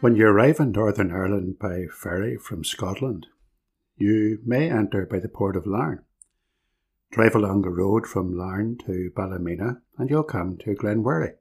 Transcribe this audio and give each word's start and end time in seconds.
When 0.00 0.14
you 0.14 0.28
arrive 0.28 0.60
in 0.60 0.70
Northern 0.70 1.10
Ireland 1.10 1.58
by 1.58 1.86
ferry 1.86 2.36
from 2.36 2.62
Scotland, 2.62 3.26
you 3.96 4.38
may 4.46 4.70
enter 4.70 5.04
by 5.04 5.18
the 5.18 5.28
port 5.28 5.56
of 5.56 5.66
Larne. 5.66 6.04
Drive 7.10 7.34
along 7.34 7.62
the 7.62 7.70
road 7.70 8.06
from 8.06 8.38
Larne 8.38 8.78
to 8.86 9.10
Ballymena 9.16 9.82
and 9.96 10.08
you'll 10.08 10.22
come 10.22 10.56
to 10.58 10.76
Glenwherry, 10.76 11.32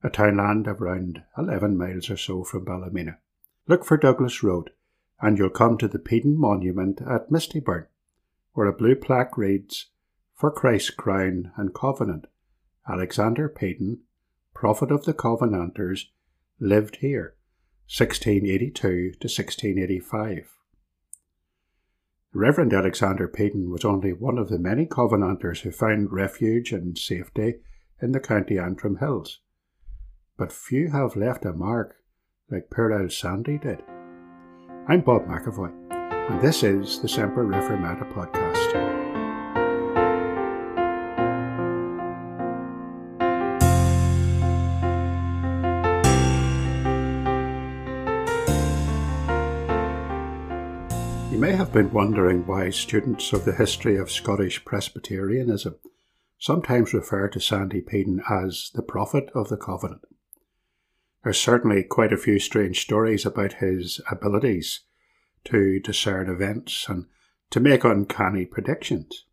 a 0.00 0.10
townland 0.10 0.68
of 0.68 0.80
around 0.80 1.24
11 1.36 1.76
miles 1.76 2.08
or 2.08 2.16
so 2.16 2.44
from 2.44 2.64
Ballymena. 2.64 3.18
Look 3.66 3.84
for 3.84 3.96
Douglas 3.96 4.44
Road 4.44 4.70
and 5.20 5.36
you'll 5.36 5.50
come 5.50 5.76
to 5.78 5.88
the 5.88 5.98
Peden 5.98 6.38
Monument 6.38 7.00
at 7.00 7.32
Mistyburn, 7.32 7.86
where 8.52 8.68
a 8.68 8.72
blue 8.72 8.94
plaque 8.94 9.36
reads, 9.36 9.86
For 10.36 10.52
Christ's 10.52 10.90
Crown 10.90 11.50
and 11.56 11.74
Covenant, 11.74 12.28
Alexander 12.88 13.48
Peden, 13.48 14.02
Prophet 14.54 14.92
of 14.92 15.04
the 15.04 15.14
Covenanters, 15.14 16.12
lived 16.60 16.98
here 17.00 17.34
1682 17.88 18.72
to 18.80 19.28
1685. 19.28 20.52
The 22.34 22.38
Reverend 22.38 22.74
Alexander 22.74 23.26
Peden 23.26 23.70
was 23.70 23.82
only 23.82 24.12
one 24.12 24.36
of 24.36 24.50
the 24.50 24.58
many 24.58 24.84
Covenanters 24.84 25.62
who 25.62 25.70
found 25.70 26.12
refuge 26.12 26.70
and 26.70 26.98
safety 26.98 27.54
in 28.02 28.12
the 28.12 28.20
County 28.20 28.58
Antrim 28.58 28.98
Hills, 28.98 29.40
but 30.36 30.52
few 30.52 30.90
have 30.90 31.16
left 31.16 31.46
a 31.46 31.54
mark 31.54 31.96
like 32.50 32.68
old 32.78 33.10
Sandy 33.10 33.56
did. 33.56 33.82
I'm 34.86 35.00
Bob 35.00 35.22
McAvoy, 35.22 35.72
and 36.30 36.42
this 36.42 36.62
is 36.62 37.00
the 37.00 37.08
Semper 37.08 37.46
Reformata 37.46 38.12
podcast. 38.12 38.57
May 51.48 51.56
have 51.56 51.72
been 51.72 51.90
wondering 51.94 52.46
why 52.46 52.68
students 52.68 53.32
of 53.32 53.46
the 53.46 53.54
history 53.54 53.96
of 53.96 54.10
Scottish 54.10 54.62
Presbyterianism 54.66 55.74
sometimes 56.38 56.92
refer 56.92 57.26
to 57.26 57.40
Sandy 57.40 57.80
Peden 57.80 58.20
as 58.28 58.70
the 58.74 58.82
prophet 58.82 59.30
of 59.34 59.48
the 59.48 59.56
covenant. 59.56 60.02
There's 61.24 61.40
certainly 61.40 61.84
quite 61.84 62.12
a 62.12 62.18
few 62.18 62.38
strange 62.38 62.82
stories 62.82 63.24
about 63.24 63.54
his 63.64 63.98
abilities 64.10 64.80
to 65.44 65.80
discern 65.80 66.28
events 66.28 66.84
and 66.86 67.06
to 67.48 67.60
make 67.60 67.82
uncanny 67.82 68.44
predictions. 68.44 69.24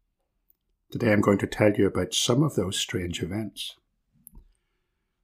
Today 0.91 1.11
I'm 1.11 1.19
going 1.19 1.39
to 1.39 1.47
tell 1.47 1.73
you 1.73 1.85
about 1.85 2.13
some 2.13 2.43
of 2.43 2.55
those 2.55 2.79
strange 2.79 3.21
events. 3.21 3.75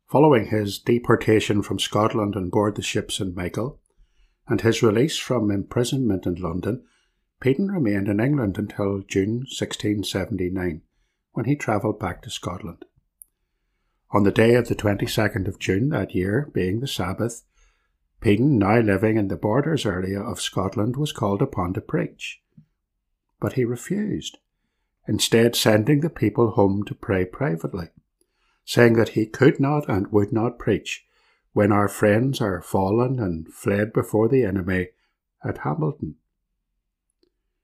Following 0.09 0.47
his 0.47 0.77
deportation 0.77 1.61
from 1.61 1.79
Scotland 1.79 2.35
on 2.35 2.49
board 2.49 2.75
the 2.75 2.81
ship 2.81 3.13
St. 3.13 3.33
Michael, 3.33 3.79
and 4.47 4.61
his 4.61 4.83
release 4.83 5.17
from 5.17 5.49
imprisonment 5.49 6.25
in 6.25 6.35
London, 6.35 6.83
Peden 7.41 7.71
remained 7.71 8.07
in 8.07 8.19
England 8.19 8.59
until 8.59 8.99
June 8.99 9.39
1679, 9.39 10.83
when 11.31 11.45
he 11.45 11.55
travelled 11.55 11.99
back 11.99 12.21
to 12.21 12.29
Scotland. 12.29 12.85
On 14.11 14.23
the 14.23 14.31
day 14.31 14.53
of 14.53 14.67
the 14.67 14.75
22nd 14.75 15.47
of 15.47 15.57
June 15.57 15.89
that 15.89 16.13
year, 16.13 16.51
being 16.53 16.81
the 16.81 16.87
Sabbath, 16.87 17.41
Peden, 18.21 18.59
now 18.59 18.79
living 18.79 19.17
in 19.17 19.27
the 19.27 19.35
borders 19.35 19.87
area 19.87 20.21
of 20.21 20.39
Scotland, 20.39 20.95
was 20.95 21.11
called 21.11 21.41
upon 21.41 21.73
to 21.73 21.81
preach. 21.81 22.43
But 23.39 23.53
he 23.53 23.65
refused, 23.65 24.37
instead 25.07 25.55
sending 25.55 26.01
the 26.01 26.11
people 26.11 26.51
home 26.51 26.83
to 26.85 26.93
pray 26.93 27.25
privately, 27.25 27.87
saying 28.65 28.93
that 28.93 29.09
he 29.09 29.25
could 29.25 29.59
not 29.59 29.89
and 29.89 30.11
would 30.11 30.31
not 30.31 30.59
preach 30.59 31.07
when 31.53 31.71
our 31.71 31.87
friends 31.87 32.39
are 32.39 32.61
fallen 32.61 33.19
and 33.19 33.51
fled 33.51 33.93
before 33.93 34.29
the 34.29 34.43
enemy 34.43 34.89
at 35.43 35.59
Hamilton. 35.59 36.17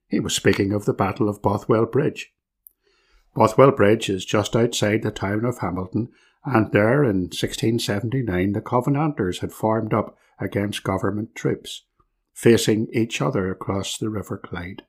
He 0.07 0.19
was 0.19 0.35
speaking 0.35 0.73
of 0.73 0.85
the 0.85 0.93
Battle 0.93 1.29
of 1.29 1.41
Bothwell 1.41 1.85
Bridge. 1.85 2.33
Bothwell 3.35 3.71
Bridge 3.71 4.09
is 4.09 4.25
just 4.25 4.55
outside 4.55 5.03
the 5.03 5.11
town 5.11 5.45
of 5.45 5.59
Hamilton, 5.59 6.09
and 6.45 6.71
there 6.71 7.03
in 7.03 7.23
1679 7.23 8.53
the 8.53 8.61
Covenanters 8.61 9.39
had 9.39 9.51
formed 9.51 9.93
up 9.93 10.17
against 10.39 10.83
government 10.83 11.35
troops, 11.35 11.83
facing 12.33 12.87
each 12.93 13.21
other 13.21 13.51
across 13.51 13.97
the 13.97 14.09
River 14.09 14.37
Clyde. 14.37 14.83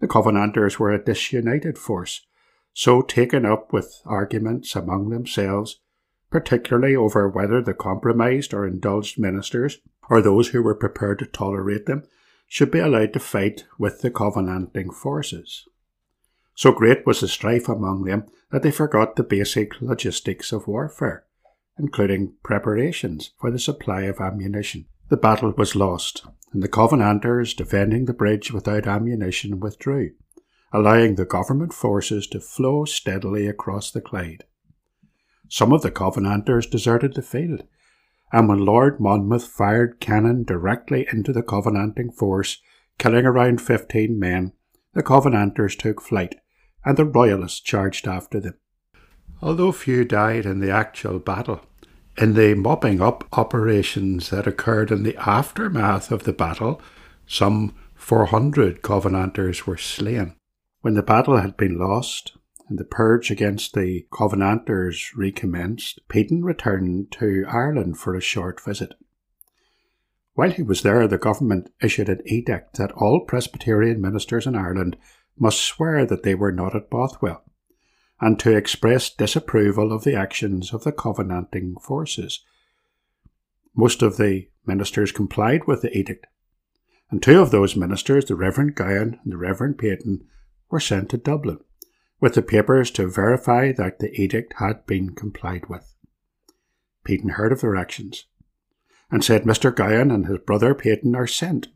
The 0.00 0.08
Covenanters 0.08 0.78
were 0.78 0.92
a 0.92 1.02
disunited 1.02 1.78
force, 1.78 2.26
so 2.72 3.02
taken 3.02 3.46
up 3.46 3.72
with 3.72 4.00
arguments 4.04 4.76
among 4.76 5.08
themselves 5.08 5.80
particularly 6.30 6.94
over 6.94 7.28
whether 7.28 7.62
the 7.62 7.74
compromised 7.74 8.52
or 8.52 8.66
indulged 8.66 9.18
ministers, 9.18 9.78
or 10.10 10.20
those 10.20 10.48
who 10.48 10.62
were 10.62 10.74
prepared 10.74 11.18
to 11.18 11.26
tolerate 11.26 11.86
them, 11.86 12.04
should 12.48 12.70
be 12.70 12.78
allowed 12.78 13.12
to 13.12 13.20
fight 13.20 13.66
with 13.78 14.00
the 14.00 14.10
Covenanting 14.10 14.90
forces. 14.90 15.68
So 16.54 16.72
great 16.72 17.06
was 17.06 17.20
the 17.20 17.28
strife 17.28 17.68
among 17.68 18.04
them 18.04 18.24
that 18.50 18.62
they 18.62 18.70
forgot 18.70 19.14
the 19.14 19.22
basic 19.22 19.80
logistics 19.80 20.50
of 20.50 20.66
warfare, 20.66 21.24
including 21.78 22.32
preparations 22.42 23.30
for 23.38 23.50
the 23.50 23.58
supply 23.58 24.02
of 24.02 24.18
ammunition. 24.18 24.86
The 25.08 25.16
battle 25.16 25.52
was 25.56 25.76
lost, 25.76 26.24
and 26.52 26.62
the 26.62 26.68
Covenanters 26.68 27.54
defending 27.54 28.06
the 28.06 28.14
bridge 28.14 28.50
without 28.50 28.86
ammunition 28.86 29.60
withdrew, 29.60 30.12
allowing 30.72 31.14
the 31.14 31.26
government 31.26 31.74
forces 31.74 32.26
to 32.28 32.40
flow 32.40 32.84
steadily 32.86 33.46
across 33.46 33.90
the 33.90 34.00
Clyde. 34.00 34.44
Some 35.48 35.72
of 35.72 35.82
the 35.82 35.90
Covenanters 35.90 36.66
deserted 36.66 37.14
the 37.14 37.22
field, 37.22 37.64
and 38.32 38.48
when 38.48 38.64
Lord 38.64 39.00
Monmouth 39.00 39.46
fired 39.46 40.00
cannon 40.00 40.44
directly 40.44 41.06
into 41.12 41.32
the 41.32 41.42
Covenanting 41.42 42.12
force, 42.12 42.60
killing 42.98 43.24
around 43.24 43.60
fifteen 43.60 44.18
men, 44.18 44.52
the 44.94 45.02
Covenanters 45.02 45.76
took 45.76 46.00
flight, 46.00 46.36
and 46.84 46.96
the 46.96 47.04
Royalists 47.04 47.60
charged 47.60 48.06
after 48.06 48.40
them. 48.40 48.54
Although 49.40 49.72
few 49.72 50.04
died 50.04 50.46
in 50.46 50.60
the 50.60 50.70
actual 50.70 51.18
battle, 51.18 51.60
in 52.16 52.34
the 52.34 52.54
mopping 52.54 53.00
up 53.00 53.24
operations 53.32 54.30
that 54.30 54.46
occurred 54.46 54.90
in 54.90 55.04
the 55.04 55.16
aftermath 55.16 56.10
of 56.10 56.24
the 56.24 56.32
battle, 56.32 56.80
some 57.26 57.74
400 57.94 58.82
Covenanters 58.82 59.66
were 59.66 59.76
slain. 59.76 60.34
When 60.80 60.94
the 60.94 61.02
battle 61.02 61.36
had 61.36 61.56
been 61.56 61.78
lost, 61.78 62.32
and 62.68 62.78
the 62.78 62.84
purge 62.84 63.30
against 63.30 63.72
the 63.72 64.06
Covenanters 64.12 65.12
recommenced, 65.16 66.00
Peden 66.08 66.44
returned 66.44 67.10
to 67.12 67.44
Ireland 67.48 67.98
for 67.98 68.14
a 68.14 68.20
short 68.20 68.62
visit. 68.62 68.94
While 70.34 70.50
he 70.50 70.62
was 70.62 70.82
there, 70.82 71.08
the 71.08 71.18
government 71.18 71.72
issued 71.82 72.08
an 72.08 72.20
edict 72.26 72.76
that 72.76 72.92
all 72.92 73.24
Presbyterian 73.26 74.00
ministers 74.00 74.46
in 74.46 74.54
Ireland 74.54 74.96
must 75.38 75.60
swear 75.60 76.04
that 76.06 76.22
they 76.22 76.34
were 76.34 76.52
not 76.52 76.76
at 76.76 76.90
Bothwell, 76.90 77.42
and 78.20 78.38
to 78.40 78.56
express 78.56 79.10
disapproval 79.10 79.92
of 79.92 80.04
the 80.04 80.14
actions 80.14 80.72
of 80.72 80.84
the 80.84 80.92
Covenanting 80.92 81.76
forces. 81.80 82.44
Most 83.74 84.02
of 84.02 84.16
the 84.16 84.48
ministers 84.66 85.10
complied 85.10 85.66
with 85.66 85.82
the 85.82 85.96
edict, 85.96 86.26
and 87.10 87.22
two 87.22 87.40
of 87.40 87.50
those 87.50 87.76
ministers, 87.76 88.26
the 88.26 88.36
Reverend 88.36 88.74
Gowan 88.74 89.18
and 89.24 89.32
the 89.32 89.38
Reverend 89.38 89.78
Peyton, 89.78 90.26
were 90.70 90.80
sent 90.80 91.08
to 91.10 91.16
Dublin 91.16 91.60
with 92.20 92.34
the 92.34 92.42
papers 92.42 92.90
to 92.90 93.08
verify 93.08 93.72
that 93.72 93.98
the 93.98 94.12
edict 94.20 94.54
had 94.58 94.84
been 94.86 95.14
complied 95.14 95.68
with. 95.68 95.94
Peden 97.04 97.30
heard 97.30 97.52
of 97.52 97.60
their 97.60 97.76
actions 97.76 98.26
and 99.10 99.24
said 99.24 99.44
Mr. 99.44 99.74
Gowan 99.74 100.10
and 100.10 100.26
his 100.26 100.38
brother 100.38 100.74
Peyton 100.74 101.14
are 101.14 101.26
sent 101.26 101.68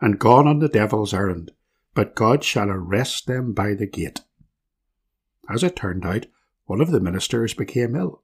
and 0.00 0.18
gone 0.18 0.48
on 0.48 0.58
the 0.58 0.68
devil's 0.68 1.14
errand, 1.14 1.52
but 1.94 2.14
God 2.14 2.42
shall 2.42 2.70
arrest 2.70 3.26
them 3.26 3.52
by 3.52 3.74
the 3.74 3.86
gate. 3.86 4.22
As 5.48 5.62
it 5.62 5.76
turned 5.76 6.04
out, 6.04 6.26
one 6.64 6.80
of 6.80 6.90
the 6.90 7.00
ministers 7.00 7.54
became 7.54 7.96
ill, 7.96 8.22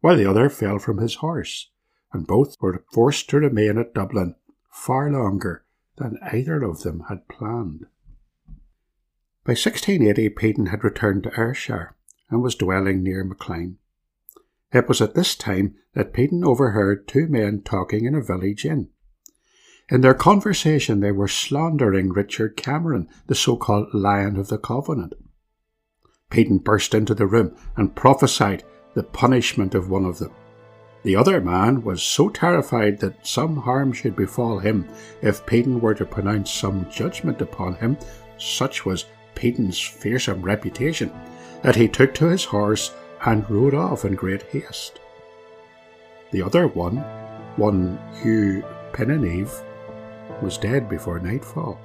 while 0.00 0.16
the 0.16 0.28
other 0.28 0.48
fell 0.48 0.78
from 0.78 0.98
his 0.98 1.16
horse, 1.16 1.70
and 2.12 2.26
both 2.26 2.56
were 2.60 2.84
forced 2.92 3.28
to 3.30 3.38
remain 3.38 3.78
at 3.78 3.94
Dublin 3.94 4.34
far 4.70 5.10
longer 5.10 5.64
than 5.96 6.18
either 6.32 6.62
of 6.62 6.82
them 6.82 7.04
had 7.08 7.28
planned. 7.28 7.86
By 9.46 9.52
1680, 9.52 10.30
Peden 10.30 10.66
had 10.66 10.82
returned 10.82 11.22
to 11.22 11.30
Ayrshire 11.38 11.94
and 12.30 12.42
was 12.42 12.56
dwelling 12.56 13.04
near 13.04 13.24
Mauchline. 13.24 13.76
It 14.72 14.88
was 14.88 15.00
at 15.00 15.14
this 15.14 15.36
time 15.36 15.76
that 15.94 16.12
Peden 16.12 16.42
overheard 16.42 17.06
two 17.06 17.28
men 17.28 17.62
talking 17.62 18.06
in 18.06 18.16
a 18.16 18.20
village 18.20 18.64
inn. 18.64 18.88
In 19.88 20.00
their 20.00 20.14
conversation, 20.14 20.98
they 20.98 21.12
were 21.12 21.28
slandering 21.28 22.12
Richard 22.12 22.56
Cameron, 22.56 23.08
the 23.28 23.36
so 23.36 23.56
called 23.56 23.94
Lion 23.94 24.36
of 24.36 24.48
the 24.48 24.58
Covenant. 24.58 25.12
Peden 26.28 26.58
burst 26.58 26.92
into 26.92 27.14
the 27.14 27.28
room 27.28 27.56
and 27.76 27.94
prophesied 27.94 28.64
the 28.94 29.04
punishment 29.04 29.76
of 29.76 29.88
one 29.88 30.04
of 30.04 30.18
them. 30.18 30.32
The 31.04 31.14
other 31.14 31.40
man 31.40 31.84
was 31.84 32.02
so 32.02 32.30
terrified 32.30 32.98
that 32.98 33.24
some 33.24 33.58
harm 33.58 33.92
should 33.92 34.16
befall 34.16 34.58
him 34.58 34.88
if 35.22 35.46
Peden 35.46 35.80
were 35.80 35.94
to 35.94 36.04
pronounce 36.04 36.50
some 36.50 36.90
judgment 36.90 37.40
upon 37.40 37.76
him, 37.76 37.96
such 38.38 38.84
was 38.84 39.04
Peden's 39.36 39.78
fearsome 39.78 40.42
reputation 40.42 41.12
that 41.62 41.76
he 41.76 41.86
took 41.86 42.12
to 42.14 42.26
his 42.26 42.44
horse 42.44 42.92
and 43.24 43.48
rode 43.48 43.74
off 43.74 44.04
in 44.04 44.14
great 44.14 44.42
haste. 44.44 44.98
The 46.32 46.42
other 46.42 46.66
one, 46.66 46.96
one 47.56 47.98
Hugh 48.22 48.64
Eve 48.98 49.52
was 50.42 50.58
dead 50.58 50.88
before 50.88 51.20
nightfall. 51.20 51.78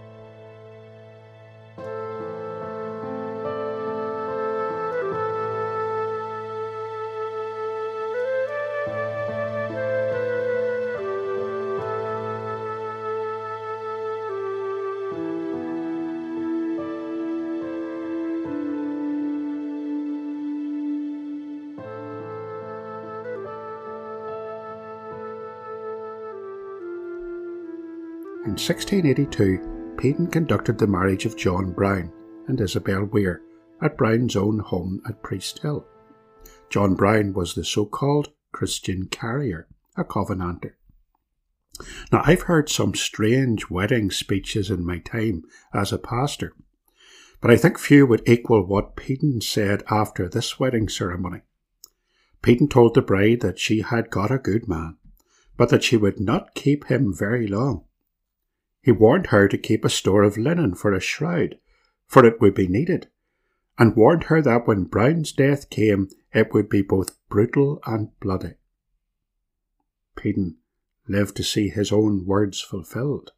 In 28.52 28.58
1682, 28.58 29.96
Peden 29.98 30.28
conducted 30.28 30.78
the 30.78 30.86
marriage 30.86 31.26
of 31.26 31.38
John 31.38 31.72
Brown 31.72 32.12
and 32.50 32.60
Isabel 32.60 33.06
Weir 33.06 33.42
at 33.82 33.98
Brown's 33.98 34.36
own 34.36 34.60
home 34.60 35.02
at 35.08 35.24
Priest 35.24 35.60
Hill. 35.60 35.88
John 36.70 36.96
Brown 36.96 37.32
was 37.32 37.56
the 37.56 37.64
so 37.64 37.86
called 37.86 38.34
Christian 38.52 39.08
carrier, 39.08 39.70
a 39.96 40.04
Covenanter. 40.04 40.76
Now, 42.12 42.24
I've 42.26 42.42
heard 42.42 42.68
some 42.68 42.94
strange 42.94 43.70
wedding 43.70 44.12
speeches 44.12 44.70
in 44.70 44.86
my 44.86 44.98
time 44.98 45.44
as 45.74 45.94
a 45.94 45.98
pastor, 45.98 46.54
but 47.40 47.52
I 47.52 47.56
think 47.56 47.80
few 47.80 48.06
would 48.06 48.28
equal 48.28 48.66
what 48.66 48.98
Peden 48.98 49.40
said 49.40 49.82
after 49.90 50.28
this 50.28 50.60
wedding 50.60 50.90
ceremony. 50.90 51.40
Peden 52.42 52.68
told 52.68 52.96
the 52.96 53.02
bride 53.02 53.40
that 53.40 53.60
she 53.60 53.80
had 53.80 54.10
got 54.10 54.30
a 54.30 54.38
good 54.38 54.68
man, 54.68 54.98
but 55.56 55.70
that 55.70 55.86
she 55.86 55.96
would 55.96 56.20
not 56.20 56.54
keep 56.54 56.88
him 56.88 57.16
very 57.18 57.48
long. 57.48 57.86
He 58.82 58.92
warned 58.92 59.28
her 59.28 59.48
to 59.48 59.58
keep 59.58 59.86
a 59.86 59.90
store 59.90 60.24
of 60.24 60.38
linen 60.38 60.76
for 60.76 60.94
a 60.94 61.00
shroud, 61.00 61.58
for 62.08 62.26
it 62.26 62.42
would 62.42 62.56
be 62.56 62.68
needed, 62.68 63.10
and 63.78 63.96
warned 63.96 64.26
her 64.26 64.42
that 64.42 64.68
when 64.68 64.86
Brown's 64.86 65.32
death 65.32 65.70
came, 65.70 66.10
it 66.34 66.54
would 66.54 66.70
be 66.70 66.82
both 66.82 67.18
brutal 67.30 67.80
and 67.86 68.10
bloody. 68.20 68.56
Peden 70.16 70.58
lived 71.08 71.36
to 71.38 71.44
see 71.44 71.70
his 71.70 71.92
own 71.92 72.26
words 72.26 72.62
fulfilled. 72.62 73.32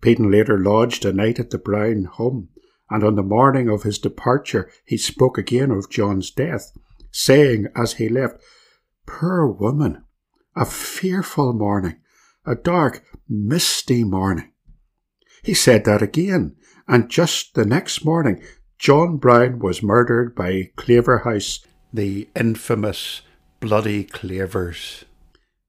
Peden 0.00 0.30
later 0.30 0.58
lodged 0.58 1.04
a 1.04 1.12
night 1.12 1.38
at 1.38 1.50
the 1.50 1.58
Brown 1.58 2.04
home, 2.04 2.48
and 2.90 3.04
on 3.04 3.14
the 3.14 3.22
morning 3.22 3.68
of 3.68 3.84
his 3.84 3.98
departure 3.98 4.70
he 4.84 4.96
spoke 4.96 5.38
again 5.38 5.70
of 5.70 5.88
John's 5.88 6.30
death, 6.30 6.72
saying 7.10 7.68
as 7.76 7.94
he 7.94 8.08
left, 8.08 8.42
Poor 9.06 9.46
woman, 9.46 10.04
a 10.56 10.64
fearful 10.64 11.52
morning, 11.52 12.01
a 12.44 12.54
dark, 12.54 13.04
misty 13.28 14.04
morning. 14.04 14.52
He 15.44 15.54
said 15.54 15.84
that 15.84 16.02
again, 16.02 16.56
and 16.88 17.08
just 17.08 17.54
the 17.54 17.64
next 17.64 18.04
morning, 18.04 18.42
John 18.78 19.16
Brown 19.16 19.60
was 19.60 19.82
murdered 19.82 20.34
by 20.34 20.70
Claverhouse, 20.76 21.64
the 21.92 22.28
infamous 22.34 23.22
Bloody 23.60 24.04
Clavers. 24.04 25.04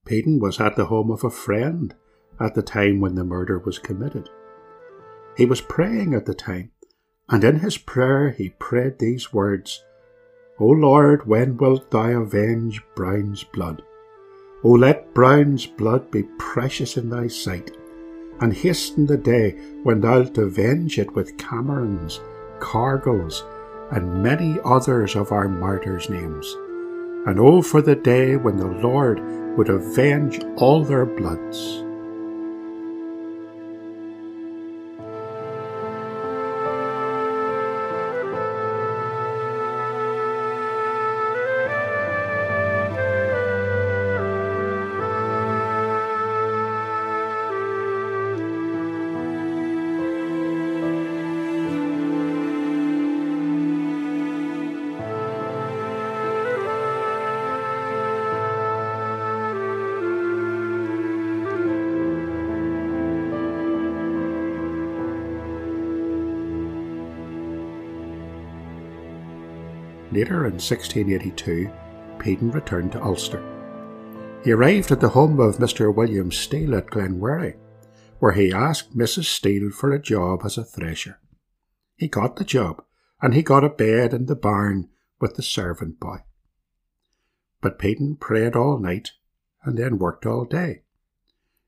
Peden 0.05 0.39
was 0.39 0.59
at 0.59 0.75
the 0.75 0.85
home 0.85 1.11
of 1.11 1.23
a 1.23 1.29
friend 1.29 1.93
at 2.39 2.55
the 2.55 2.63
time 2.63 2.99
when 2.99 3.15
the 3.15 3.23
murder 3.23 3.59
was 3.59 3.77
committed. 3.77 4.29
He 5.37 5.45
was 5.45 5.61
praying 5.61 6.13
at 6.13 6.25
the 6.25 6.33
time, 6.33 6.71
and 7.29 7.43
in 7.43 7.59
his 7.59 7.77
prayer 7.77 8.31
he 8.31 8.49
prayed 8.49 8.99
these 8.99 9.31
words 9.31 9.83
O 10.59 10.65
Lord, 10.65 11.27
when 11.27 11.57
wilt 11.57 11.89
thou 11.91 12.21
avenge 12.21 12.81
Brown's 12.95 13.43
blood? 13.43 13.81
O 14.63 14.69
let 14.69 15.13
Brown's 15.13 15.65
blood 15.65 16.09
be 16.09 16.23
precious 16.37 16.95
in 16.95 17.09
thy 17.09 17.27
sight, 17.27 17.71
and 18.39 18.53
hasten 18.53 19.05
the 19.05 19.17
day 19.17 19.51
when 19.83 20.01
thou'lt 20.01 20.37
avenge 20.37 20.97
it 20.97 21.13
with 21.13 21.37
Camerons, 21.37 22.21
Cargills, 22.59 23.43
and 23.91 24.23
many 24.23 24.57
others 24.63 25.15
of 25.15 25.31
our 25.31 25.49
martyrs' 25.49 26.09
names. 26.09 26.55
And 27.25 27.39
oh, 27.39 27.61
for 27.61 27.81
the 27.81 27.95
day 27.95 28.37
when 28.37 28.57
the 28.57 28.67
Lord 28.67 29.19
would 29.57 29.69
avenge 29.69 30.39
all 30.55 30.83
their 30.83 31.05
bloods. 31.05 31.83
Later 70.13 70.45
in 70.45 70.59
1682, 70.59 71.71
Peden 72.19 72.51
returned 72.51 72.91
to 72.91 73.03
Ulster. 73.03 73.41
He 74.43 74.51
arrived 74.51 74.91
at 74.91 74.99
the 74.99 75.09
home 75.09 75.39
of 75.39 75.57
Mr. 75.57 75.91
William 75.91 76.31
Steele 76.31 76.75
at 76.75 76.91
Glenwherry, 76.91 77.55
where 78.19 78.33
he 78.33 78.53
asked 78.53 78.95
Mrs. 78.95 79.25
Steele 79.25 79.71
for 79.71 79.91
a 79.91 79.99
job 79.99 80.41
as 80.45 80.55
a 80.55 80.63
thresher. 80.63 81.19
He 81.95 82.07
got 82.07 82.35
the 82.35 82.43
job, 82.43 82.83
and 83.23 83.33
he 83.33 83.41
got 83.41 83.63
a 83.63 83.69
bed 83.69 84.13
in 84.13 84.27
the 84.27 84.35
barn 84.35 84.89
with 85.19 85.33
the 85.33 85.41
servant 85.41 85.99
boy. 85.99 86.17
But 87.59 87.79
Peden 87.79 88.17
prayed 88.17 88.55
all 88.55 88.77
night 88.77 89.13
and 89.63 89.79
then 89.79 89.97
worked 89.97 90.27
all 90.27 90.45
day. 90.45 90.83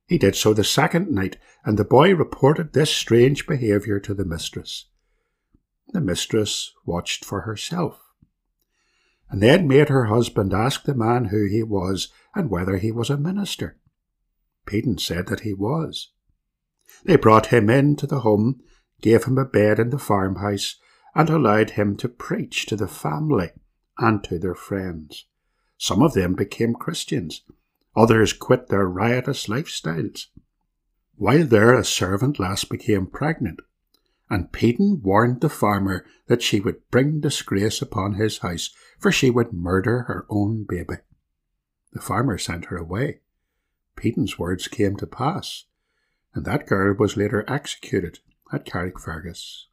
He 0.06 0.20
did 0.20 0.36
so 0.36 0.54
the 0.54 0.64
second 0.64 1.10
night, 1.10 1.38
and 1.64 1.80
the 1.80 1.84
boy 1.84 2.14
reported 2.14 2.74
this 2.74 2.92
strange 2.92 3.48
behaviour 3.48 4.00
to 4.02 4.14
the 4.14 4.24
mistress. 4.24 4.86
The 5.94 6.02
mistress 6.02 6.74
watched 6.86 7.26
for 7.26 7.42
herself 7.42 8.05
and 9.30 9.42
then 9.42 9.68
made 9.68 9.90
her 9.90 10.06
husband 10.06 10.54
ask 10.54 10.84
the 10.84 10.94
man 10.94 11.26
who 11.26 11.46
he 11.46 11.64
was 11.64 12.10
and 12.36 12.50
whether 12.50 12.78
he 12.78 12.92
was 12.92 13.10
a 13.10 13.18
minister. 13.18 13.78
Peden 14.66 14.98
said 14.98 15.28
that 15.28 15.42
he 15.42 15.54
was. 15.54 16.12
They 17.04 17.16
brought 17.16 17.48
him 17.48 17.70
in 17.70 17.96
to 17.98 18.08
the 18.08 18.22
home, 18.22 18.62
gave 19.02 19.26
him 19.26 19.38
a 19.38 19.46
bed 19.46 19.80
in 19.80 19.90
the 19.90 20.00
farmhouse, 20.00 20.76
and 21.14 21.30
allowed 21.30 21.72
him 21.72 21.96
to 21.98 22.10
preach 22.10 22.66
to 22.68 22.76
the 22.76 22.88
family 22.88 23.52
and 23.98 24.24
to 24.26 24.38
their 24.38 24.56
friends. 24.56 25.26
Some 25.78 26.02
of 26.02 26.14
them 26.14 26.36
became 26.36 26.74
Christians, 26.74 27.42
others 27.96 28.34
quit 28.34 28.68
their 28.68 28.88
riotous 28.88 29.48
lifestyles. 29.48 30.28
While 31.16 31.46
there, 31.46 31.74
a 31.74 31.84
servant 31.86 32.40
lass 32.40 32.64
became 32.66 33.08
pregnant 33.08 33.62
and 34.30 34.52
Peden 34.52 35.02
warned 35.04 35.42
the 35.42 35.50
farmer 35.50 36.06
that 36.28 36.42
she 36.42 36.60
would 36.60 36.90
bring 36.90 37.20
disgrace 37.20 37.82
upon 37.82 38.14
his 38.14 38.40
house, 38.40 38.72
for 39.00 39.12
she 39.12 39.30
would 39.30 39.54
murder 39.54 40.04
her 40.04 40.26
own 40.30 40.66
baby. 40.68 40.96
The 41.94 42.02
farmer 42.02 42.38
sent 42.38 42.66
her 42.66 42.78
away. 42.78 43.20
Peden's 43.96 44.38
words 44.38 44.68
came 44.68 44.98
to 44.98 45.08
pass, 45.08 45.66
and 46.34 46.44
that 46.46 46.68
girl 46.68 46.96
was 46.98 47.16
later 47.16 47.46
executed 47.48 48.20
at 48.52 48.66
Carrickfergus. 48.66 49.66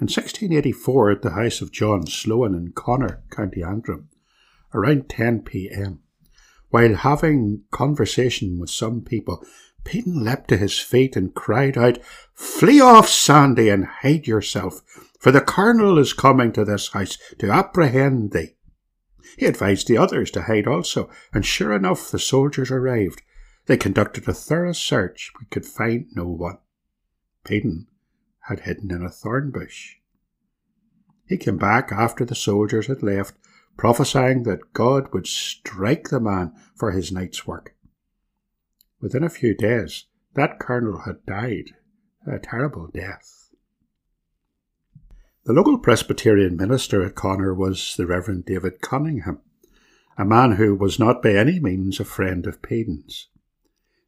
In 0.00 0.04
1684, 0.04 1.10
at 1.10 1.22
the 1.22 1.30
house 1.32 1.60
of 1.60 1.72
John 1.72 2.06
Sloan 2.06 2.54
in 2.54 2.70
Connor, 2.70 3.24
County 3.30 3.64
Antrim, 3.64 4.08
around 4.72 5.08
10 5.08 5.42
p.m., 5.42 6.00
while 6.70 6.94
having 6.94 7.64
conversation 7.72 8.60
with 8.60 8.70
some 8.70 9.00
people, 9.00 9.44
Peden 9.88 10.22
leapt 10.22 10.48
to 10.48 10.58
his 10.58 10.78
feet 10.78 11.16
and 11.16 11.34
cried 11.34 11.78
out, 11.78 11.98
Flee 12.34 12.78
off, 12.78 13.08
Sandy, 13.08 13.70
and 13.70 13.86
hide 13.86 14.26
yourself, 14.26 14.82
for 15.18 15.32
the 15.32 15.40
colonel 15.40 15.98
is 15.98 16.12
coming 16.12 16.52
to 16.52 16.62
this 16.62 16.88
house 16.88 17.16
to 17.38 17.50
apprehend 17.50 18.32
thee. 18.32 18.56
He 19.38 19.46
advised 19.46 19.88
the 19.88 19.96
others 19.96 20.30
to 20.32 20.42
hide 20.42 20.66
also, 20.66 21.08
and 21.32 21.46
sure 21.46 21.72
enough 21.72 22.10
the 22.10 22.18
soldiers 22.18 22.70
arrived. 22.70 23.22
They 23.64 23.78
conducted 23.78 24.28
a 24.28 24.34
thorough 24.34 24.74
search, 24.74 25.32
but 25.38 25.48
could 25.48 25.64
find 25.64 26.04
no 26.14 26.26
one. 26.26 26.58
Peden 27.44 27.86
had 28.40 28.60
hidden 28.60 28.90
in 28.90 29.02
a 29.02 29.10
thorn 29.10 29.50
bush. 29.50 29.94
He 31.26 31.38
came 31.38 31.56
back 31.56 31.92
after 31.92 32.26
the 32.26 32.34
soldiers 32.34 32.88
had 32.88 33.02
left, 33.02 33.36
prophesying 33.78 34.42
that 34.42 34.74
God 34.74 35.14
would 35.14 35.26
strike 35.26 36.10
the 36.10 36.20
man 36.20 36.52
for 36.76 36.90
his 36.90 37.10
night's 37.10 37.46
work. 37.46 37.74
Within 39.00 39.22
a 39.22 39.30
few 39.30 39.54
days, 39.54 40.06
that 40.34 40.58
colonel 40.58 41.00
had 41.00 41.24
died 41.24 41.72
a 42.26 42.38
terrible 42.38 42.88
death. 42.88 43.50
The 45.44 45.52
local 45.52 45.78
Presbyterian 45.78 46.56
minister 46.56 47.02
at 47.04 47.14
Connor 47.14 47.54
was 47.54 47.94
the 47.96 48.06
Reverend 48.06 48.44
David 48.44 48.80
Cunningham, 48.80 49.40
a 50.18 50.24
man 50.24 50.52
who 50.52 50.74
was 50.74 50.98
not 50.98 51.22
by 51.22 51.32
any 51.32 51.60
means 51.60 52.00
a 52.00 52.04
friend 52.04 52.46
of 52.46 52.60
Peden,'s. 52.60 53.28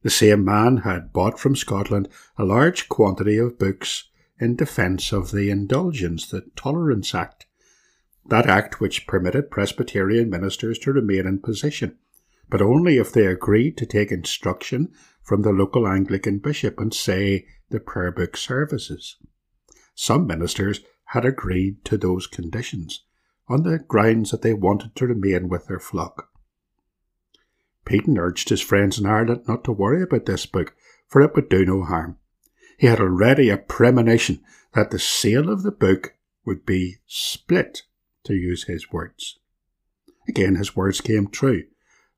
The 0.03 0.09
same 0.09 0.43
man 0.43 0.77
had 0.77 1.13
bought 1.13 1.39
from 1.39 1.55
Scotland 1.55 2.09
a 2.37 2.43
large 2.43 2.89
quantity 2.89 3.37
of 3.37 3.57
books 3.57 4.09
in 4.39 4.55
defence 4.55 5.11
of 5.11 5.31
the 5.31 5.49
Indulgence, 5.49 6.29
the 6.29 6.41
Tolerance 6.55 7.15
Act, 7.15 7.45
that 8.25 8.47
act 8.47 8.79
which 8.81 9.07
permitted 9.07 9.51
Presbyterian 9.51 10.29
ministers 10.29 10.77
to 10.79 10.91
remain 10.91 11.25
in 11.25 11.39
position, 11.39 11.97
but 12.51 12.61
only 12.61 12.97
if 12.97 13.11
they 13.11 13.25
agreed 13.25 13.77
to 13.77 13.85
take 13.85 14.11
instruction 14.11 14.91
from 15.23 15.41
the 15.41 15.51
local 15.51 15.87
Anglican 15.87 16.37
bishop 16.37 16.79
and 16.79 16.93
say 16.93 17.47
the 17.69 17.79
prayer 17.79 18.11
book 18.11 18.35
services. 18.35 19.17
Some 19.95 20.27
ministers 20.27 20.81
had 21.05 21.25
agreed 21.25 21.83
to 21.85 21.97
those 21.97 22.27
conditions 22.27 23.05
on 23.47 23.63
the 23.63 23.79
grounds 23.79 24.31
that 24.31 24.41
they 24.41 24.53
wanted 24.53 24.95
to 24.95 25.07
remain 25.07 25.47
with 25.47 25.67
their 25.67 25.79
flock. 25.79 26.29
Peden 27.85 28.17
urged 28.17 28.49
his 28.49 28.61
friends 28.61 28.99
in 28.99 29.05
Ireland 29.05 29.45
not 29.47 29.63
to 29.63 29.71
worry 29.71 30.03
about 30.03 30.25
this 30.25 30.45
book, 30.45 30.75
for 31.07 31.21
it 31.21 31.33
would 31.35 31.49
do 31.49 31.65
no 31.65 31.83
harm. 31.83 32.17
He 32.77 32.87
had 32.87 32.99
already 32.99 33.49
a 33.49 33.57
premonition 33.57 34.41
that 34.73 34.91
the 34.91 34.99
sale 34.99 35.49
of 35.49 35.63
the 35.63 35.71
book 35.71 36.15
would 36.45 36.65
be 36.65 36.97
split, 37.07 37.83
to 38.23 38.33
use 38.33 38.65
his 38.65 38.91
words. 38.91 39.39
Again, 40.27 40.55
his 40.55 40.75
words 40.75 41.01
came 41.01 41.27
true. 41.27 41.63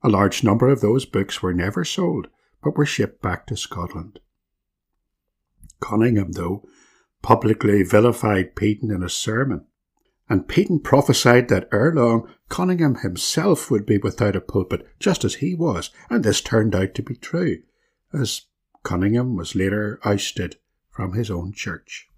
A 0.04 0.10
large 0.10 0.44
number 0.44 0.70
of 0.70 0.82
those 0.82 1.06
books 1.06 1.42
were 1.42 1.54
never 1.54 1.86
sold, 1.86 2.28
but 2.62 2.78
were 2.78 2.86
shipped 2.86 3.22
back 3.22 3.48
to 3.48 3.56
Scotland. 3.56 4.20
Cunningham, 5.80 6.34
though, 6.34 6.68
publicly 7.22 7.84
vilified 7.84 8.56
Peden 8.56 8.92
in 8.92 9.02
a 9.02 9.10
sermon, 9.10 9.66
and 10.30 10.48
Peden 10.48 10.80
prophesied 10.80 11.48
that 11.48 11.70
ere 11.72 11.94
long 11.94 12.30
Cunningham 12.50 12.96
himself 12.96 13.72
would 13.72 13.86
be 13.86 13.98
without 13.98 14.36
a 14.36 14.42
pulpit, 14.42 14.86
just 15.00 15.24
as 15.24 15.36
he 15.36 15.56
was, 15.56 15.90
and 16.10 16.24
this 16.24 16.42
turned 16.42 16.76
out 16.76 16.94
to 16.96 17.02
be 17.02 17.16
true, 17.16 17.60
as 18.14 18.44
Cunningham 18.84 19.36
was 19.36 19.56
later 19.56 20.00
ousted 20.04 20.58
from 20.90 21.14
his 21.14 21.32
own 21.32 21.54
church. 21.54 22.10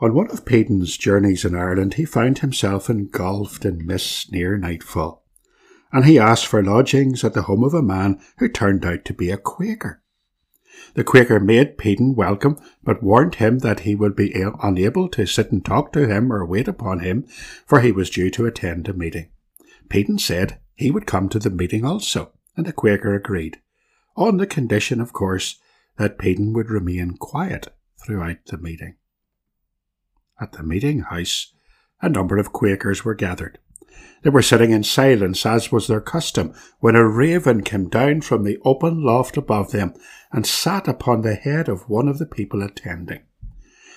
On 0.00 0.14
one 0.14 0.30
of 0.30 0.44
Peden's 0.44 0.96
journeys 0.96 1.44
in 1.44 1.56
Ireland, 1.56 1.94
he 1.94 2.04
found 2.04 2.38
himself 2.38 2.88
engulfed 2.88 3.64
in 3.64 3.86
mist 3.86 4.30
near 4.30 4.56
nightfall, 4.56 5.24
and 5.92 6.04
he 6.04 6.18
asked 6.18 6.46
for 6.46 6.62
lodgings 6.62 7.24
at 7.24 7.34
the 7.34 7.42
home 7.42 7.64
of 7.64 7.74
a 7.74 7.82
man 7.82 8.20
who 8.38 8.48
turned 8.48 8.84
out 8.84 9.04
to 9.04 9.14
be 9.14 9.30
a 9.30 9.36
Quaker. 9.36 10.02
The 10.94 11.04
Quaker 11.04 11.40
made 11.40 11.78
Peden 11.78 12.14
welcome, 12.14 12.58
but 12.82 13.02
warned 13.02 13.36
him 13.36 13.58
that 13.60 13.80
he 13.80 13.94
would 13.94 14.14
be 14.14 14.34
unable 14.62 15.08
to 15.08 15.26
sit 15.26 15.50
and 15.50 15.64
talk 15.64 15.92
to 15.92 16.06
him 16.06 16.32
or 16.32 16.46
wait 16.46 16.68
upon 16.68 17.00
him, 17.00 17.24
for 17.66 17.80
he 17.80 17.92
was 17.92 18.10
due 18.10 18.30
to 18.30 18.46
attend 18.46 18.88
a 18.88 18.92
meeting. 18.92 19.30
Peden 19.88 20.18
said 20.18 20.58
he 20.74 20.90
would 20.90 21.06
come 21.06 21.28
to 21.28 21.38
the 21.38 21.50
meeting 21.50 21.84
also, 21.84 22.32
and 22.56 22.66
the 22.66 22.72
Quaker 22.72 23.14
agreed, 23.14 23.60
on 24.16 24.36
the 24.36 24.46
condition, 24.46 25.00
of 25.00 25.12
course, 25.12 25.60
that 25.96 26.18
Peden 26.18 26.52
would 26.52 26.70
remain 26.70 27.16
quiet 27.16 27.68
throughout 28.02 28.38
the 28.46 28.58
meeting. 28.58 28.96
At 30.40 30.52
the 30.52 30.62
meeting 30.62 31.00
house, 31.00 31.52
a 32.00 32.08
number 32.08 32.38
of 32.38 32.52
Quakers 32.52 33.04
were 33.04 33.14
gathered. 33.14 33.58
They 34.22 34.30
were 34.30 34.42
sitting 34.42 34.70
in 34.70 34.82
silence, 34.84 35.46
as 35.46 35.70
was 35.70 35.86
their 35.86 36.00
custom, 36.00 36.52
when 36.80 36.96
a 36.96 37.06
raven 37.06 37.62
came 37.62 37.88
down 37.88 38.20
from 38.22 38.44
the 38.44 38.58
open 38.64 39.02
loft 39.04 39.36
above 39.36 39.70
them 39.70 39.94
and 40.32 40.46
sat 40.46 40.88
upon 40.88 41.22
the 41.22 41.34
head 41.34 41.68
of 41.68 41.88
one 41.88 42.08
of 42.08 42.18
the 42.18 42.26
people 42.26 42.62
attending. 42.62 43.22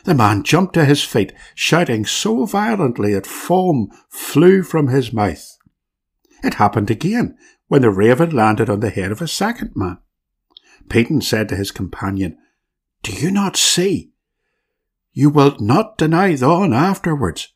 The 0.03 0.15
man 0.15 0.43
jumped 0.43 0.73
to 0.75 0.85
his 0.85 1.03
feet, 1.03 1.33
shouting 1.53 2.05
so 2.05 2.45
violently 2.45 3.13
that 3.13 3.27
foam 3.27 3.89
flew 4.09 4.63
from 4.63 4.87
his 4.87 5.13
mouth. 5.13 5.57
It 6.43 6.55
happened 6.55 6.89
again 6.89 7.37
when 7.67 7.81
the 7.81 7.91
raven 7.91 8.31
landed 8.31 8.69
on 8.69 8.79
the 8.79 8.89
head 8.89 9.11
of 9.11 9.21
a 9.21 9.27
second 9.27 9.71
man. 9.75 9.99
Peden 10.89 11.21
said 11.21 11.49
to 11.49 11.55
his 11.55 11.71
companion, 11.71 12.37
Do 13.03 13.13
you 13.13 13.31
not 13.31 13.55
see? 13.55 14.11
You 15.13 15.29
will 15.29 15.55
not 15.59 15.97
deny 15.97 16.35
thine 16.35 16.73
afterwards. 16.73 17.53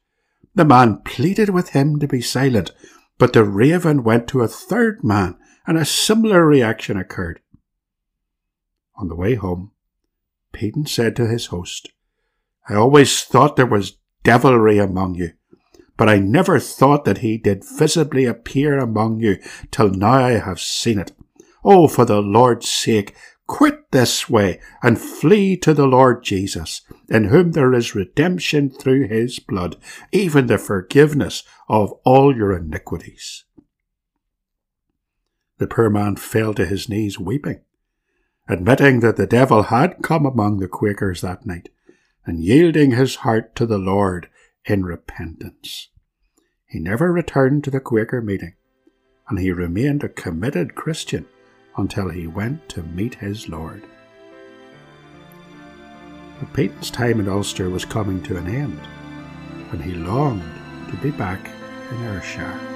The 0.55 0.65
man 0.65 1.01
pleaded 1.03 1.50
with 1.50 1.69
him 1.69 2.00
to 2.00 2.07
be 2.07 2.21
silent, 2.21 2.71
but 3.17 3.33
the 3.33 3.43
raven 3.43 4.03
went 4.03 4.27
to 4.29 4.41
a 4.41 4.47
third 4.47 5.03
man, 5.03 5.38
and 5.67 5.77
a 5.77 5.83
similar 5.85 6.45
reaction 6.45 6.97
occurred. 6.97 7.41
On 8.95 9.09
the 9.09 9.15
way 9.15 9.35
home, 9.35 9.71
Peden 10.53 10.85
said 10.85 11.15
to 11.17 11.27
his 11.27 11.47
host, 11.47 11.91
I 12.69 12.75
always 12.75 13.24
thought 13.24 13.57
there 13.57 13.65
was 13.65 13.97
devilry 14.24 14.77
among 14.77 15.15
you, 15.15 15.33
but 15.97 16.07
I 16.07 16.17
never 16.19 16.59
thought 16.59 17.03
that 17.03 17.17
he 17.17 17.38
did 17.38 17.65
visibly 17.77 18.24
appear 18.24 18.79
among 18.79 19.19
you 19.19 19.38
till 19.71 19.89
now 19.89 20.13
I 20.13 20.31
have 20.33 20.62
seen 20.62 21.00
it. 21.00 21.12
Oh, 21.65 21.89
for 21.89 22.05
the 22.05 22.21
Lord's 22.21 22.69
sake, 22.69 23.13
Quit 23.48 23.92
this 23.92 24.28
way 24.28 24.60
and 24.82 25.00
flee 25.00 25.56
to 25.58 25.74
the 25.74 25.86
Lord 25.86 26.24
Jesus, 26.24 26.82
in 27.10 27.25
whom 27.25 27.52
there 27.52 27.74
is 27.74 27.94
redemption 27.94 28.70
through 28.70 29.08
his 29.08 29.40
blood, 29.40 29.78
even 30.12 30.48
the 30.48 30.58
forgiveness 30.58 31.44
of 31.70 31.92
all 32.04 32.36
your 32.36 32.54
iniquities. 32.54 33.44
The 35.58 35.68
poor 35.68 35.90
man 35.90 36.16
fell 36.16 36.54
to 36.56 36.66
his 36.66 36.90
knees 36.90 37.20
weeping, 37.20 37.62
admitting 38.50 39.00
that 39.02 39.16
the 39.16 39.28
devil 39.28 39.64
had 39.64 40.02
come 40.02 40.25
among 40.25 40.60
the 40.60 40.68
Quakers 40.68 41.22
that 41.22 41.46
night, 41.46 41.70
and 42.25 42.44
yielding 42.44 42.92
his 42.92 43.18
heart 43.18 43.56
to 43.56 43.66
the 43.66 43.78
Lord 43.78 44.28
in 44.66 44.84
repentance. 44.84 45.90
He 46.68 46.80
never 46.80 47.14
returned 47.14 47.64
to 47.64 47.72
the 47.72 47.80
Quaker 47.80 48.22
meeting, 48.22 48.56
and 49.30 49.40
he 49.40 49.52
remained 49.52 50.04
a 50.04 50.10
committed 50.10 50.75
Christian 50.75 51.28
until 51.77 52.10
he 52.10 52.27
went 52.27 52.67
to 52.70 52.84
meet 52.84 53.15
his 53.15 53.50
Lord. 53.50 53.84
But 56.39 56.53
Peden's 56.53 56.91
time 56.91 57.20
in 57.20 57.29
Ulster 57.29 57.70
was 57.70 57.86
coming 57.86 58.22
to 58.24 58.38
an 58.38 58.48
end, 58.48 58.79
and 59.72 59.82
he 59.82 59.94
longed 59.94 60.44
to 60.89 60.98
be 60.98 61.12
back 61.12 61.50
in 61.91 62.03
Ayrshire. 62.03 62.75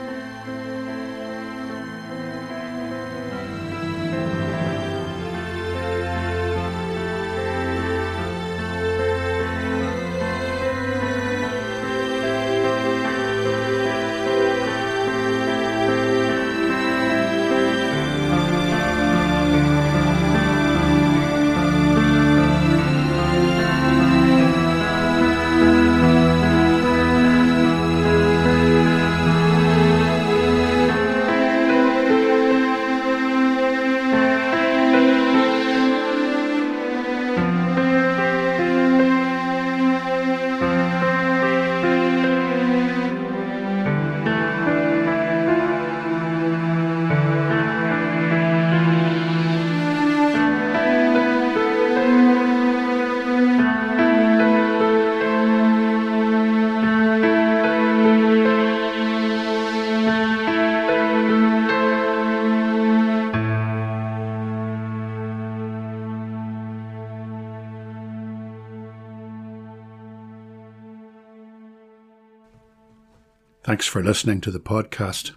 Thanks 73.62 73.86
for 73.86 74.02
listening 74.02 74.40
to 74.42 74.52
the 74.52 74.60
podcast. 74.60 75.32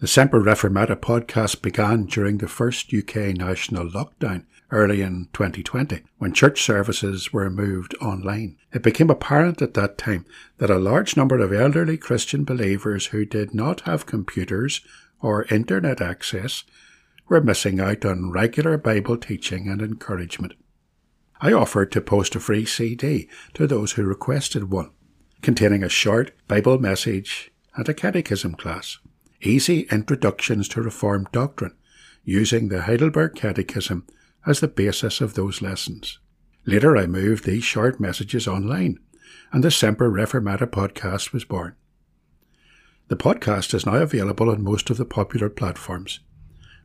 The 0.00 0.08
Semper 0.08 0.40
Reformata 0.40 0.96
podcast 0.96 1.62
began 1.62 2.06
during 2.06 2.38
the 2.38 2.48
first 2.48 2.92
UK 2.92 3.36
national 3.36 3.88
lockdown 3.88 4.44
early 4.72 5.02
in 5.02 5.28
2020 5.32 6.02
when 6.18 6.32
church 6.32 6.62
services 6.62 7.32
were 7.32 7.48
moved 7.48 7.94
online. 8.02 8.56
It 8.72 8.82
became 8.82 9.08
apparent 9.08 9.62
at 9.62 9.74
that 9.74 9.98
time 9.98 10.26
that 10.58 10.68
a 10.68 10.80
large 10.80 11.16
number 11.16 11.38
of 11.38 11.52
elderly 11.52 11.96
Christian 11.96 12.42
believers 12.42 13.06
who 13.06 13.24
did 13.24 13.54
not 13.54 13.82
have 13.82 14.04
computers 14.04 14.80
or 15.20 15.44
internet 15.44 16.00
access 16.00 16.64
were 17.28 17.40
missing 17.40 17.78
out 17.78 18.04
on 18.04 18.32
regular 18.32 18.78
Bible 18.78 19.16
teaching 19.16 19.68
and 19.68 19.80
encouragement. 19.80 20.54
I 21.40 21.52
offered 21.52 21.92
to 21.92 22.00
post 22.00 22.34
a 22.34 22.40
free 22.40 22.66
CD 22.66 23.28
to 23.54 23.68
those 23.68 23.92
who 23.92 24.02
requested 24.02 24.72
one, 24.72 24.90
containing 25.40 25.84
a 25.84 25.88
short 25.88 26.32
Bible 26.48 26.80
message 26.80 27.52
and 27.76 27.88
a 27.88 27.94
catechism 27.94 28.54
class. 28.54 28.98
easy 29.42 29.86
introductions 29.90 30.68
to 30.68 30.82
Reformed 30.82 31.28
doctrine, 31.32 31.74
using 32.24 32.68
the 32.68 32.82
Heidelberg 32.82 33.34
Catechism 33.34 34.06
as 34.46 34.60
the 34.60 34.68
basis 34.68 35.20
of 35.20 35.34
those 35.34 35.62
lessons. 35.62 36.18
Later, 36.66 36.96
I 36.96 37.06
moved 37.06 37.44
these 37.44 37.64
short 37.64 37.98
messages 37.98 38.46
online, 38.46 38.98
and 39.52 39.64
the 39.64 39.70
Semper 39.70 40.10
Reformata 40.10 40.66
podcast 40.66 41.32
was 41.32 41.44
born. 41.44 41.74
The 43.08 43.16
podcast 43.16 43.74
is 43.74 43.86
now 43.86 43.96
available 43.96 44.50
on 44.50 44.62
most 44.62 44.90
of 44.90 44.96
the 44.96 45.04
popular 45.04 45.48
platforms, 45.48 46.20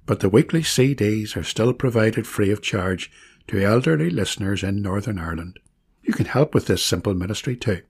but 0.05 0.21
the 0.21 0.29
weekly 0.29 0.61
CDs 0.61 1.35
are 1.35 1.43
still 1.43 1.73
provided 1.73 2.25
free 2.25 2.51
of 2.51 2.61
charge 2.61 3.11
to 3.47 3.61
elderly 3.61 4.09
listeners 4.09 4.63
in 4.63 4.81
Northern 4.81 5.19
Ireland. 5.19 5.59
You 6.03 6.13
can 6.13 6.25
help 6.25 6.53
with 6.53 6.67
this 6.67 6.83
simple 6.83 7.13
ministry 7.13 7.55
too. 7.55 7.81